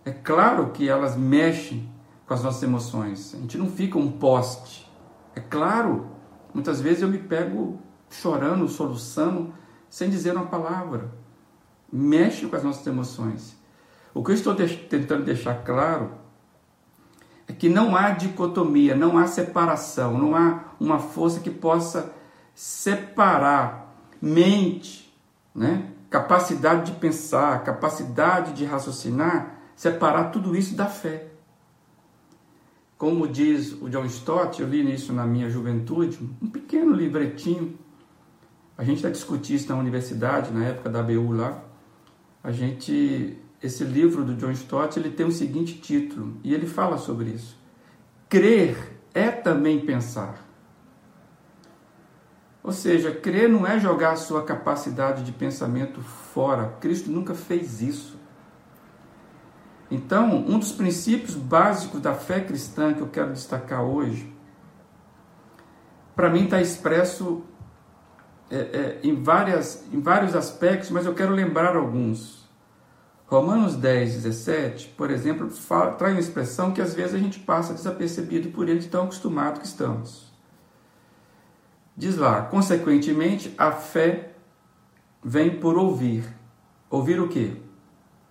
é 0.06 0.12
claro 0.12 0.70
que 0.72 0.88
elas 0.88 1.18
mexem 1.18 1.86
com 2.30 2.34
as 2.34 2.44
nossas 2.44 2.64
emoções. 2.64 3.34
A 3.34 3.38
gente 3.38 3.58
não 3.58 3.68
fica 3.70 3.98
um 3.98 4.12
poste. 4.12 4.90
É 5.36 5.42
claro, 5.42 6.08
muitas 6.54 6.80
vezes 6.80 7.02
eu 7.02 7.10
me 7.10 7.18
pego 7.18 7.78
chorando, 8.10 8.70
soluçando, 8.70 9.54
sem 9.90 10.10
dizer 10.10 10.34
uma 10.34 10.46
palavra 10.46 11.20
mexe 11.92 12.46
com 12.48 12.56
as 12.56 12.64
nossas 12.64 12.86
emoções. 12.86 13.58
O 14.14 14.24
que 14.24 14.32
eu 14.32 14.36
estou 14.36 14.56
tentando 14.56 15.24
deixar 15.24 15.64
claro 15.64 16.12
é 17.48 17.54
que 17.54 17.70
não 17.70 17.96
há 17.96 18.12
dicotomia, 18.12 18.96
não 18.96 19.18
há 19.18 19.28
separação, 19.28 20.18
não 20.18 20.36
há 20.36 20.66
uma 20.80 21.00
força 21.00 21.40
que 21.40 21.50
possa 21.50 22.14
separar 22.54 23.96
mente, 24.22 25.12
né? 25.54 25.92
capacidade 26.10 26.92
de 26.92 27.00
pensar, 27.00 27.64
capacidade 27.64 28.54
de 28.54 28.66
raciocinar, 28.66 29.56
separar 29.76 30.26
tudo 30.26 30.56
isso 30.56 30.76
da 30.76 30.88
fé. 30.88 31.29
Como 33.00 33.30
diz 33.30 33.72
o 33.82 33.90
John 33.90 34.04
Stott, 34.08 34.62
eu 34.62 34.68
li 34.68 34.94
isso 34.94 35.14
na 35.14 35.26
minha 35.26 35.50
juventude, 35.50 36.20
um 36.42 36.50
pequeno 36.50 36.94
livretinho. 36.94 37.80
A 38.78 38.84
gente 38.84 39.02
vai 39.02 39.10
discutir 39.10 39.56
isso 39.56 39.70
na 39.70 39.78
universidade, 39.78 40.52
na 40.52 40.66
época 40.66 40.90
da 40.90 41.02
BU 41.02 41.32
lá. 41.32 41.64
A 42.44 42.52
gente, 42.52 43.40
esse 43.64 43.86
livro 43.86 44.26
do 44.26 44.36
John 44.36 44.52
Stott, 44.52 45.00
ele 45.00 45.12
tem 45.12 45.26
o 45.26 45.32
seguinte 45.32 45.80
título, 45.80 46.42
e 46.44 46.54
ele 46.54 46.68
fala 46.68 46.98
sobre 46.98 47.30
isso. 47.30 47.58
Crer 48.28 49.00
é 49.14 49.32
também 49.32 49.80
pensar. 49.80 50.46
Ou 52.62 52.74
seja, 52.74 53.16
crer 53.16 53.48
não 53.48 53.66
é 53.66 53.80
jogar 53.80 54.12
a 54.12 54.18
sua 54.18 54.44
capacidade 54.44 55.24
de 55.24 55.32
pensamento 55.32 56.02
fora. 56.02 56.76
Cristo 56.82 57.10
nunca 57.10 57.34
fez 57.34 57.82
isso. 57.82 58.19
Então, 59.92 60.36
um 60.36 60.60
dos 60.60 60.72
princípios 60.72 61.36
básicos 61.36 62.00
da 62.00 62.14
fé 62.14 62.42
cristã 62.42 62.94
que 62.94 63.02
eu 63.02 63.08
quero 63.08 63.34
destacar 63.34 63.82
hoje, 63.84 64.32
para 66.16 66.30
mim 66.30 66.44
está 66.44 66.62
expresso 66.62 67.44
é, 68.52 68.58
é, 68.58 69.00
em, 69.04 69.22
várias, 69.22 69.86
em 69.92 70.00
vários 70.00 70.36
aspectos, 70.36 70.92
mas 70.92 71.06
eu 71.06 71.16
quero 71.16 71.34
lembrar 71.34 71.76
alguns. 71.76 72.40
Romanos 73.28 73.76
10, 73.76 74.24
17, 74.24 74.90
por 74.98 75.12
exemplo, 75.12 75.50
fala, 75.50 75.92
traz 75.94 76.14
uma 76.14 76.20
expressão 76.20 76.72
que 76.72 76.82
às 76.82 76.96
vezes 76.96 77.14
a 77.14 77.20
gente 77.20 77.40
passa 77.40 77.74
desapercebido 77.74 78.50
por 78.50 78.68
ele 78.68 78.80
de 78.80 78.88
tão 78.88 79.04
acostumado 79.04 79.60
que 79.60 79.68
estamos. 79.68 80.34
Diz 81.96 82.18
lá, 82.18 82.42
consequentemente, 82.44 83.54
a 83.58 83.72
fé 83.72 84.34
vem 85.24 85.60
por 85.60 85.78
ouvir. 85.78 86.24
Ouvir 86.90 87.20
o 87.20 87.28
quê? 87.28 87.58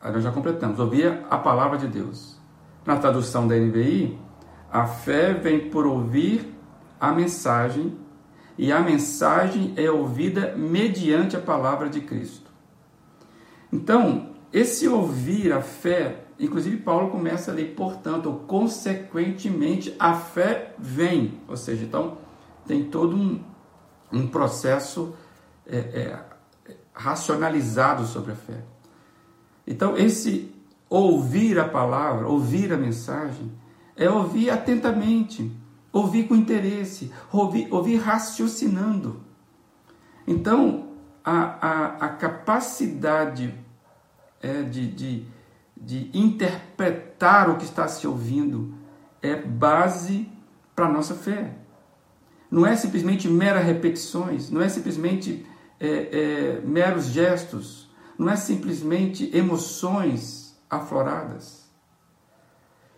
Aí 0.00 0.12
nós 0.12 0.22
já 0.22 0.30
completamos. 0.30 0.78
Ouvir 0.78 1.24
a 1.28 1.38
palavra 1.38 1.78
de 1.78 1.88
Deus. 1.88 2.38
Na 2.86 2.96
tradução 2.96 3.46
da 3.46 3.56
NVI, 3.56 4.18
a 4.70 4.86
fé 4.86 5.34
vem 5.34 5.68
por 5.70 5.86
ouvir 5.86 6.54
a 7.00 7.12
mensagem 7.12 7.96
e 8.56 8.72
a 8.72 8.80
mensagem 8.80 9.72
é 9.76 9.90
ouvida 9.90 10.54
mediante 10.56 11.36
a 11.36 11.40
palavra 11.40 11.88
de 11.88 12.00
Cristo. 12.00 12.50
Então, 13.72 14.30
esse 14.52 14.88
ouvir 14.88 15.52
a 15.52 15.60
fé, 15.60 16.24
inclusive 16.40 16.78
Paulo 16.78 17.10
começa 17.10 17.50
a 17.50 17.54
ler, 17.54 17.74
portanto, 17.74 18.32
consequentemente, 18.46 19.94
a 19.98 20.14
fé 20.14 20.74
vem. 20.78 21.40
Ou 21.46 21.56
seja, 21.56 21.84
então, 21.84 22.18
tem 22.66 22.84
todo 22.84 23.14
um, 23.14 23.42
um 24.12 24.26
processo 24.26 25.14
é, 25.66 25.76
é, 25.78 26.18
racionalizado 26.92 28.06
sobre 28.06 28.32
a 28.32 28.36
fé. 28.36 28.64
Então, 29.70 29.98
esse 29.98 30.50
ouvir 30.88 31.58
a 31.58 31.68
palavra, 31.68 32.26
ouvir 32.26 32.72
a 32.72 32.76
mensagem, 32.78 33.52
é 33.94 34.08
ouvir 34.08 34.48
atentamente, 34.48 35.52
ouvir 35.92 36.26
com 36.26 36.34
interesse, 36.34 37.12
ouvir, 37.30 37.68
ouvir 37.70 37.96
raciocinando. 37.96 39.20
Então, 40.26 40.88
a, 41.22 41.34
a, 41.34 41.86
a 42.06 42.08
capacidade 42.08 43.54
é, 44.40 44.62
de, 44.62 44.90
de, 44.90 45.26
de 45.76 46.10
interpretar 46.14 47.50
o 47.50 47.56
que 47.58 47.64
está 47.64 47.86
se 47.88 48.06
ouvindo 48.06 48.72
é 49.20 49.36
base 49.36 50.26
para 50.74 50.86
a 50.86 50.92
nossa 50.92 51.14
fé. 51.14 51.56
Não 52.50 52.66
é 52.66 52.74
simplesmente 52.74 53.28
mera 53.28 53.60
repetições, 53.60 54.50
não 54.50 54.62
é 54.62 54.68
simplesmente 54.70 55.44
é, 55.78 55.88
é, 55.88 56.60
meros 56.64 57.08
gestos, 57.08 57.87
não 58.18 58.28
é 58.28 58.36
simplesmente 58.36 59.30
emoções 59.34 60.60
afloradas. 60.68 61.68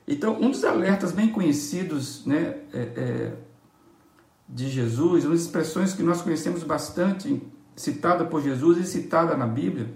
Então, 0.09 0.41
um 0.41 0.51
dos 0.51 0.65
alertas 0.65 1.13
bem 1.13 1.29
conhecidos 1.29 2.25
né, 2.25 2.57
é, 2.73 2.81
é, 2.81 3.37
de 4.49 4.69
Jesus, 4.69 5.25
uma 5.25 5.35
das 5.35 5.43
expressões 5.43 5.93
que 5.93 6.03
nós 6.03 6.23
conhecemos 6.23 6.65
bastante, 6.65 7.41
citada 7.77 8.25
por 8.25 8.43
Jesus 8.43 8.79
e 8.79 8.85
citada 8.85 9.37
na 9.37 9.47
Bíblia, 9.47 9.95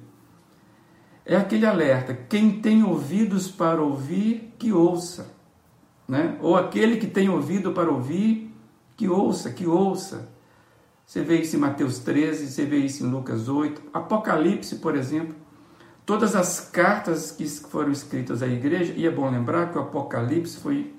é 1.25 1.37
aquele 1.37 1.67
alerta: 1.67 2.15
quem 2.15 2.61
tem 2.61 2.85
ouvidos 2.85 3.51
para 3.51 3.83
ouvir, 3.83 4.55
que 4.59 4.73
ouça. 4.73 5.35
Né? 6.07 6.39
Ou 6.41 6.55
aquele 6.55 6.99
que 6.99 7.07
tem 7.07 7.31
ouvido 7.31 7.73
para 7.73 7.91
ouvir, 7.91 8.55
que 8.97 9.09
ouça, 9.09 9.51
que 9.51 9.67
ouça. 9.67 10.29
Você 11.07 11.23
vê 11.23 11.41
isso 11.41 11.57
em 11.57 11.59
Mateus 11.59 11.99
13, 11.99 12.49
você 12.49 12.65
vê 12.65 12.79
isso 12.79 13.05
em 13.05 13.11
Lucas 13.11 13.49
8, 13.49 13.83
Apocalipse, 13.93 14.77
por 14.77 14.97
exemplo. 14.97 15.35
Todas 16.07 16.35
as 16.35 16.61
cartas 16.61 17.31
que 17.31 17.47
foram 17.47 17.91
escritas 17.91 18.43
à 18.43 18.47
igreja, 18.47 18.93
e 18.97 19.07
é 19.07 19.11
bom 19.11 19.31
lembrar 19.31 19.71
que 19.71 19.79
o 19.79 19.83
Apocalipse 19.83 20.59
foi 20.59 20.95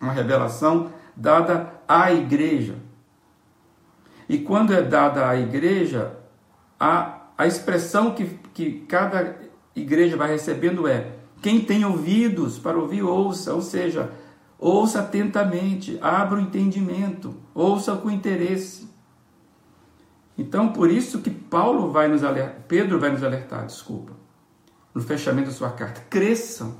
uma 0.00 0.12
revelação 0.12 0.90
dada 1.16 1.72
à 1.88 2.12
igreja. 2.12 2.76
E 4.28 4.38
quando 4.38 4.72
é 4.72 4.82
dada 4.82 5.28
à 5.28 5.36
igreja, 5.36 6.16
a, 6.78 7.22
a 7.38 7.46
expressão 7.46 8.12
que, 8.14 8.24
que 8.52 8.80
cada 8.88 9.36
igreja 9.74 10.16
vai 10.16 10.30
recebendo 10.30 10.86
é: 10.86 11.12
quem 11.40 11.60
tem 11.60 11.84
ouvidos 11.84 12.58
para 12.58 12.76
ouvir, 12.76 13.02
ouça. 13.02 13.54
Ou 13.54 13.62
seja, 13.62 14.12
Ouça 14.58 15.00
atentamente, 15.00 15.98
abra 16.00 16.38
o 16.38 16.42
entendimento, 16.42 17.34
ouça 17.54 17.94
com 17.94 18.10
interesse. 18.10 18.85
Então, 20.38 20.72
por 20.72 20.90
isso 20.90 21.20
que 21.20 21.30
Paulo 21.30 21.90
vai 21.90 22.08
nos 22.08 22.22
alertar, 22.22 22.62
Pedro 22.68 23.00
vai 23.00 23.10
nos 23.10 23.22
alertar, 23.22 23.66
desculpa, 23.66 24.12
no 24.94 25.00
fechamento 25.00 25.48
da 25.48 25.54
sua 25.54 25.70
carta. 25.70 26.02
Cresçam. 26.10 26.76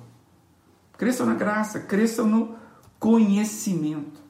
Cresçam 0.98 1.26
na 1.26 1.34
graça, 1.34 1.80
cresçam 1.80 2.26
no 2.26 2.56
conhecimento. 2.98 4.20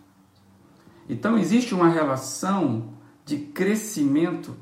Então, 1.09 1.37
existe 1.39 1.75
uma 1.75 1.89
relação 1.89 2.95
de 3.25 3.39
crescimento 3.39 4.57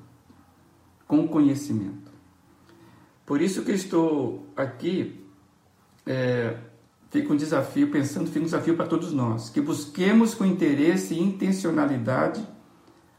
com 1.07 1.29
conhecimento. 1.29 2.13
Por 3.27 3.41
isso 3.41 3.63
que 3.63 3.71
eu 3.71 3.75
estou 3.75 4.47
aqui 4.57 5.25
é, 6.07 6.59
fica 7.11 7.33
um 7.33 7.37
desafio, 7.37 7.91
pensando, 7.91 8.27
fica 8.27 8.41
um 8.41 8.45
desafio 8.45 8.77
para 8.77 8.87
todos 8.87 9.13
nós, 9.13 9.49
que 9.49 9.61
busquemos 9.61 10.35
com 10.35 10.45
interesse 10.45 11.15
e 11.15 11.21
intencionalidade 11.21 12.47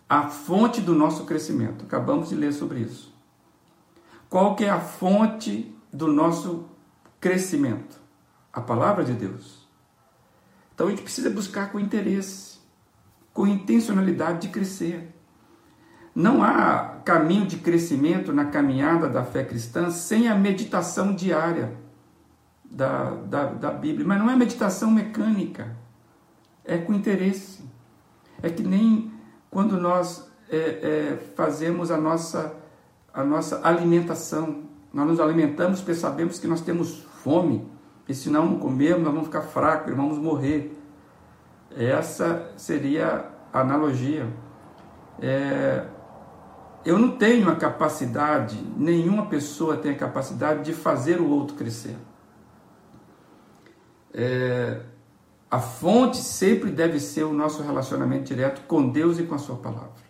a 0.08 0.30
fonte 0.30 0.82
do 0.82 0.94
nosso 0.94 1.26
crescimento. 1.26 1.86
Acabamos 1.86 2.30
de 2.30 2.36
ler 2.36 2.54
sobre 2.54 2.80
isso. 2.80 3.14
Qual 4.30 4.56
que 4.56 4.66
é 4.66 4.70
a 4.70 4.80
fonte 4.80 5.76
do 5.92 6.08
nosso 6.08 6.66
crescimento? 7.20 8.00
A 8.54 8.62
palavra 8.62 9.04
de 9.04 9.14
Deus. 9.14 9.68
Então 10.74 10.88
a 10.88 10.90
gente 10.90 11.04
precisa 11.04 11.30
buscar 11.30 11.72
com 11.72 11.80
interesse, 11.80 12.60
com 13.34 13.48
intencionalidade 13.48 14.42
de 14.42 14.50
crescer. 14.50 15.14
Não 16.14 16.44
há 16.44 17.00
caminho 17.04 17.46
de 17.46 17.58
crescimento 17.58 18.32
na 18.32 18.46
caminhada 18.46 19.10
da 19.10 19.24
fé 19.24 19.44
cristã 19.44 19.90
sem 19.90 20.28
a 20.28 20.36
meditação 20.36 21.14
diária 21.14 21.78
da, 22.64 23.12
da, 23.12 23.46
da 23.46 23.72
Bíblia, 23.72 24.06
mas 24.06 24.20
não 24.20 24.30
é 24.30 24.36
meditação 24.36 24.92
mecânica, 24.92 25.76
é 26.64 26.78
com 26.78 26.94
interesse. 26.94 27.64
É 28.42 28.50
que 28.50 28.64
nem 28.64 29.15
quando 29.56 29.80
nós 29.80 30.30
é, 30.52 30.58
é, 30.58 31.18
fazemos 31.34 31.90
a 31.90 31.96
nossa, 31.96 32.54
a 33.14 33.24
nossa 33.24 33.66
alimentação. 33.66 34.64
Nós 34.94 35.08
nos 35.08 35.18
alimentamos 35.22 35.80
porque 35.80 35.94
sabemos 35.94 36.40
que 36.40 36.46
nós 36.46 36.60
temos 36.60 37.06
fome, 37.24 37.66
e 38.06 38.14
se 38.14 38.30
não 38.30 38.60
comermos, 38.60 39.06
nós 39.06 39.14
vamos 39.14 39.28
ficar 39.28 39.44
fracos, 39.44 39.96
vamos 39.96 40.18
morrer. 40.18 40.78
Essa 41.74 42.52
seria 42.58 43.28
a 43.54 43.62
analogia. 43.62 44.28
É, 45.22 45.86
eu 46.84 47.00
não 47.00 47.12
tenho 47.12 47.50
a 47.50 47.56
capacidade, 47.56 48.62
nenhuma 48.76 49.28
pessoa 49.28 49.78
tem 49.78 49.94
a 49.94 49.98
capacidade 49.98 50.64
de 50.64 50.74
fazer 50.74 51.22
o 51.22 51.30
outro 51.30 51.56
crescer 51.56 51.96
é, 54.16 54.80
a 55.56 55.60
fonte 55.60 56.18
sempre 56.18 56.70
deve 56.70 57.00
ser 57.00 57.24
o 57.24 57.32
nosso 57.32 57.64
relacionamento 57.64 58.26
direto 58.26 58.64
com 58.68 58.90
Deus 58.90 59.20
e 59.20 59.24
com 59.24 59.36
a 59.36 59.38
Sua 59.38 59.56
palavra. 59.56 60.04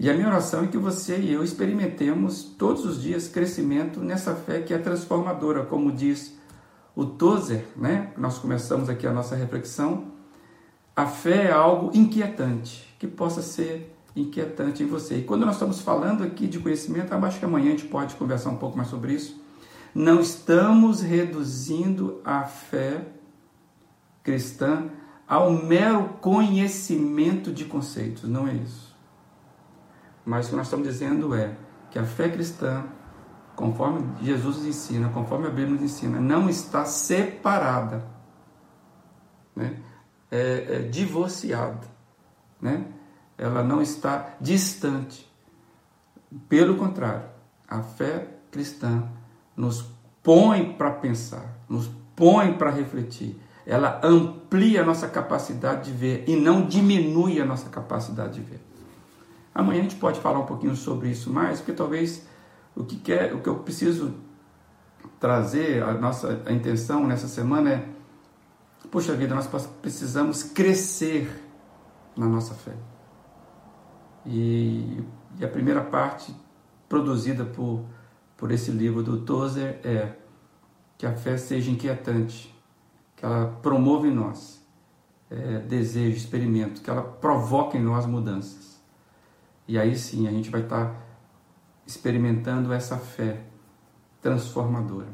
E 0.00 0.08
a 0.08 0.14
minha 0.14 0.28
oração 0.28 0.64
é 0.64 0.66
que 0.66 0.78
você 0.78 1.18
e 1.18 1.30
eu 1.30 1.44
experimentemos 1.44 2.42
todos 2.42 2.86
os 2.86 3.02
dias 3.02 3.28
crescimento 3.28 4.00
nessa 4.00 4.34
fé 4.34 4.62
que 4.62 4.72
é 4.72 4.78
transformadora, 4.78 5.66
como 5.66 5.92
diz 5.92 6.34
o 6.96 7.04
Tozer, 7.04 7.66
né? 7.76 8.10
Nós 8.16 8.38
começamos 8.38 8.88
aqui 8.88 9.06
a 9.06 9.12
nossa 9.12 9.36
reflexão. 9.36 10.06
A 10.96 11.04
fé 11.04 11.48
é 11.48 11.52
algo 11.52 11.90
inquietante, 11.92 12.96
que 12.98 13.06
possa 13.06 13.42
ser 13.42 13.94
inquietante 14.16 14.82
em 14.82 14.86
você. 14.86 15.18
E 15.18 15.22
quando 15.22 15.44
nós 15.44 15.56
estamos 15.56 15.82
falando 15.82 16.24
aqui 16.24 16.46
de 16.46 16.58
conhecimento, 16.58 17.12
acho 17.12 17.38
que 17.38 17.44
amanhã 17.44 17.66
a 17.66 17.70
gente 17.72 17.84
pode 17.84 18.14
conversar 18.14 18.48
um 18.48 18.56
pouco 18.56 18.74
mais 18.74 18.88
sobre 18.88 19.12
isso 19.12 19.38
não 19.94 20.20
estamos 20.20 21.00
reduzindo 21.00 22.20
a 22.24 22.44
fé 22.44 23.00
cristã 24.28 24.90
ao 25.26 25.50
mero 25.50 26.10
conhecimento 26.20 27.50
de 27.50 27.64
conceitos, 27.64 28.24
não 28.24 28.46
é 28.46 28.52
isso. 28.52 28.94
Mas 30.24 30.46
o 30.46 30.50
que 30.50 30.56
nós 30.56 30.66
estamos 30.66 30.86
dizendo 30.86 31.34
é 31.34 31.56
que 31.90 31.98
a 31.98 32.04
fé 32.04 32.28
cristã, 32.28 32.84
conforme 33.56 34.06
Jesus 34.22 34.58
nos 34.58 34.66
ensina, 34.66 35.08
conforme 35.08 35.46
a 35.46 35.50
Bíblia 35.50 35.70
nos 35.70 35.82
ensina, 35.82 36.20
não 36.20 36.50
está 36.50 36.84
separada, 36.84 38.04
né? 39.56 39.78
é, 40.30 40.66
é 40.68 40.78
divorciada, 40.82 41.86
né? 42.60 42.84
ela 43.38 43.62
não 43.62 43.80
está 43.80 44.36
distante. 44.38 45.26
Pelo 46.50 46.76
contrário, 46.76 47.24
a 47.66 47.80
fé 47.80 48.28
cristã 48.50 49.08
nos 49.56 49.90
põe 50.22 50.74
para 50.74 50.90
pensar, 50.90 51.56
nos 51.66 51.90
põe 52.14 52.52
para 52.58 52.70
refletir. 52.70 53.47
Ela 53.68 54.00
amplia 54.02 54.80
a 54.80 54.84
nossa 54.84 55.06
capacidade 55.06 55.92
de 55.92 55.96
ver 55.96 56.24
e 56.26 56.34
não 56.34 56.66
diminui 56.66 57.38
a 57.38 57.44
nossa 57.44 57.68
capacidade 57.68 58.32
de 58.32 58.40
ver. 58.40 58.62
Amanhã 59.54 59.80
a 59.80 59.82
gente 59.82 59.96
pode 59.96 60.18
falar 60.20 60.38
um 60.38 60.46
pouquinho 60.46 60.74
sobre 60.74 61.10
isso 61.10 61.30
mais, 61.30 61.58
porque 61.60 61.74
talvez 61.74 62.26
o 62.74 62.82
que, 62.82 62.96
quer, 62.96 63.34
o 63.34 63.42
que 63.42 63.48
eu 63.48 63.56
preciso 63.56 64.14
trazer, 65.20 65.82
a 65.82 65.92
nossa 65.92 66.42
a 66.46 66.52
intenção 66.52 67.06
nessa 67.06 67.28
semana 67.28 67.70
é: 67.70 67.88
puxa 68.90 69.12
vida, 69.14 69.34
nós 69.34 69.46
precisamos 69.82 70.42
crescer 70.42 71.28
na 72.16 72.26
nossa 72.26 72.54
fé. 72.54 72.74
E, 74.24 75.04
e 75.38 75.44
a 75.44 75.48
primeira 75.48 75.82
parte 75.82 76.34
produzida 76.88 77.44
por, 77.44 77.84
por 78.34 78.50
esse 78.50 78.70
livro 78.70 79.02
do 79.02 79.20
Tozer 79.20 79.78
é 79.84 80.14
que 80.96 81.04
a 81.04 81.12
fé 81.12 81.36
seja 81.36 81.70
inquietante, 81.70 82.57
que 83.18 83.24
ela 83.24 83.48
promova 83.60 84.06
em 84.06 84.14
nós 84.14 84.64
é, 85.28 85.58
desejo, 85.58 86.16
experimento, 86.16 86.80
que 86.80 86.88
ela 86.88 87.02
provoque 87.02 87.76
em 87.76 87.82
nós 87.82 88.06
mudanças. 88.06 88.80
E 89.66 89.76
aí 89.76 89.96
sim 89.96 90.28
a 90.28 90.30
gente 90.30 90.48
vai 90.48 90.62
estar 90.62 90.94
experimentando 91.84 92.72
essa 92.72 92.96
fé 92.96 93.42
transformadora. 94.22 95.08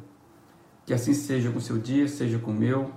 Que 0.85 0.93
assim 0.93 1.15
seja 1.15 1.51
com 1.51 1.59
o 1.59 1.63
seu 1.63 1.79
dia, 1.79 2.07
seja 2.07 2.39
com 2.39 2.51
o 2.51 2.55
meu, 2.55 2.93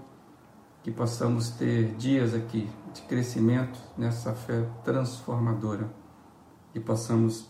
que 0.84 0.92
possamos 0.92 1.52
ter 1.52 1.96
dias 1.96 2.34
aqui 2.34 2.70
de 2.94 3.02
crescimento 3.04 3.80
nessa 3.98 4.34
fé 4.34 4.68
transformadora 4.84 5.90
e 6.76 6.80
possamos 6.82 7.50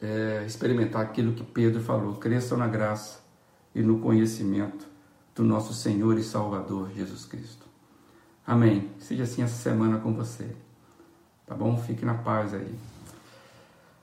é, 0.00 0.44
experimentar 0.46 1.02
aquilo 1.02 1.32
que 1.32 1.42
Pedro 1.42 1.82
falou: 1.82 2.16
cresçam 2.16 2.56
na 2.56 2.68
graça 2.68 3.20
e 3.74 3.82
no 3.82 3.98
conhecimento 3.98 4.89
do 5.40 5.46
nosso 5.46 5.72
Senhor 5.72 6.18
e 6.18 6.22
Salvador 6.22 6.90
Jesus 6.94 7.24
Cristo. 7.24 7.66
Amém. 8.46 8.90
Seja 8.98 9.22
assim 9.22 9.42
essa 9.42 9.56
semana 9.56 9.98
com 9.98 10.12
você. 10.12 10.54
Tá 11.46 11.54
bom? 11.54 11.78
Fique 11.78 12.04
na 12.04 12.12
paz 12.12 12.52
aí. 12.52 12.74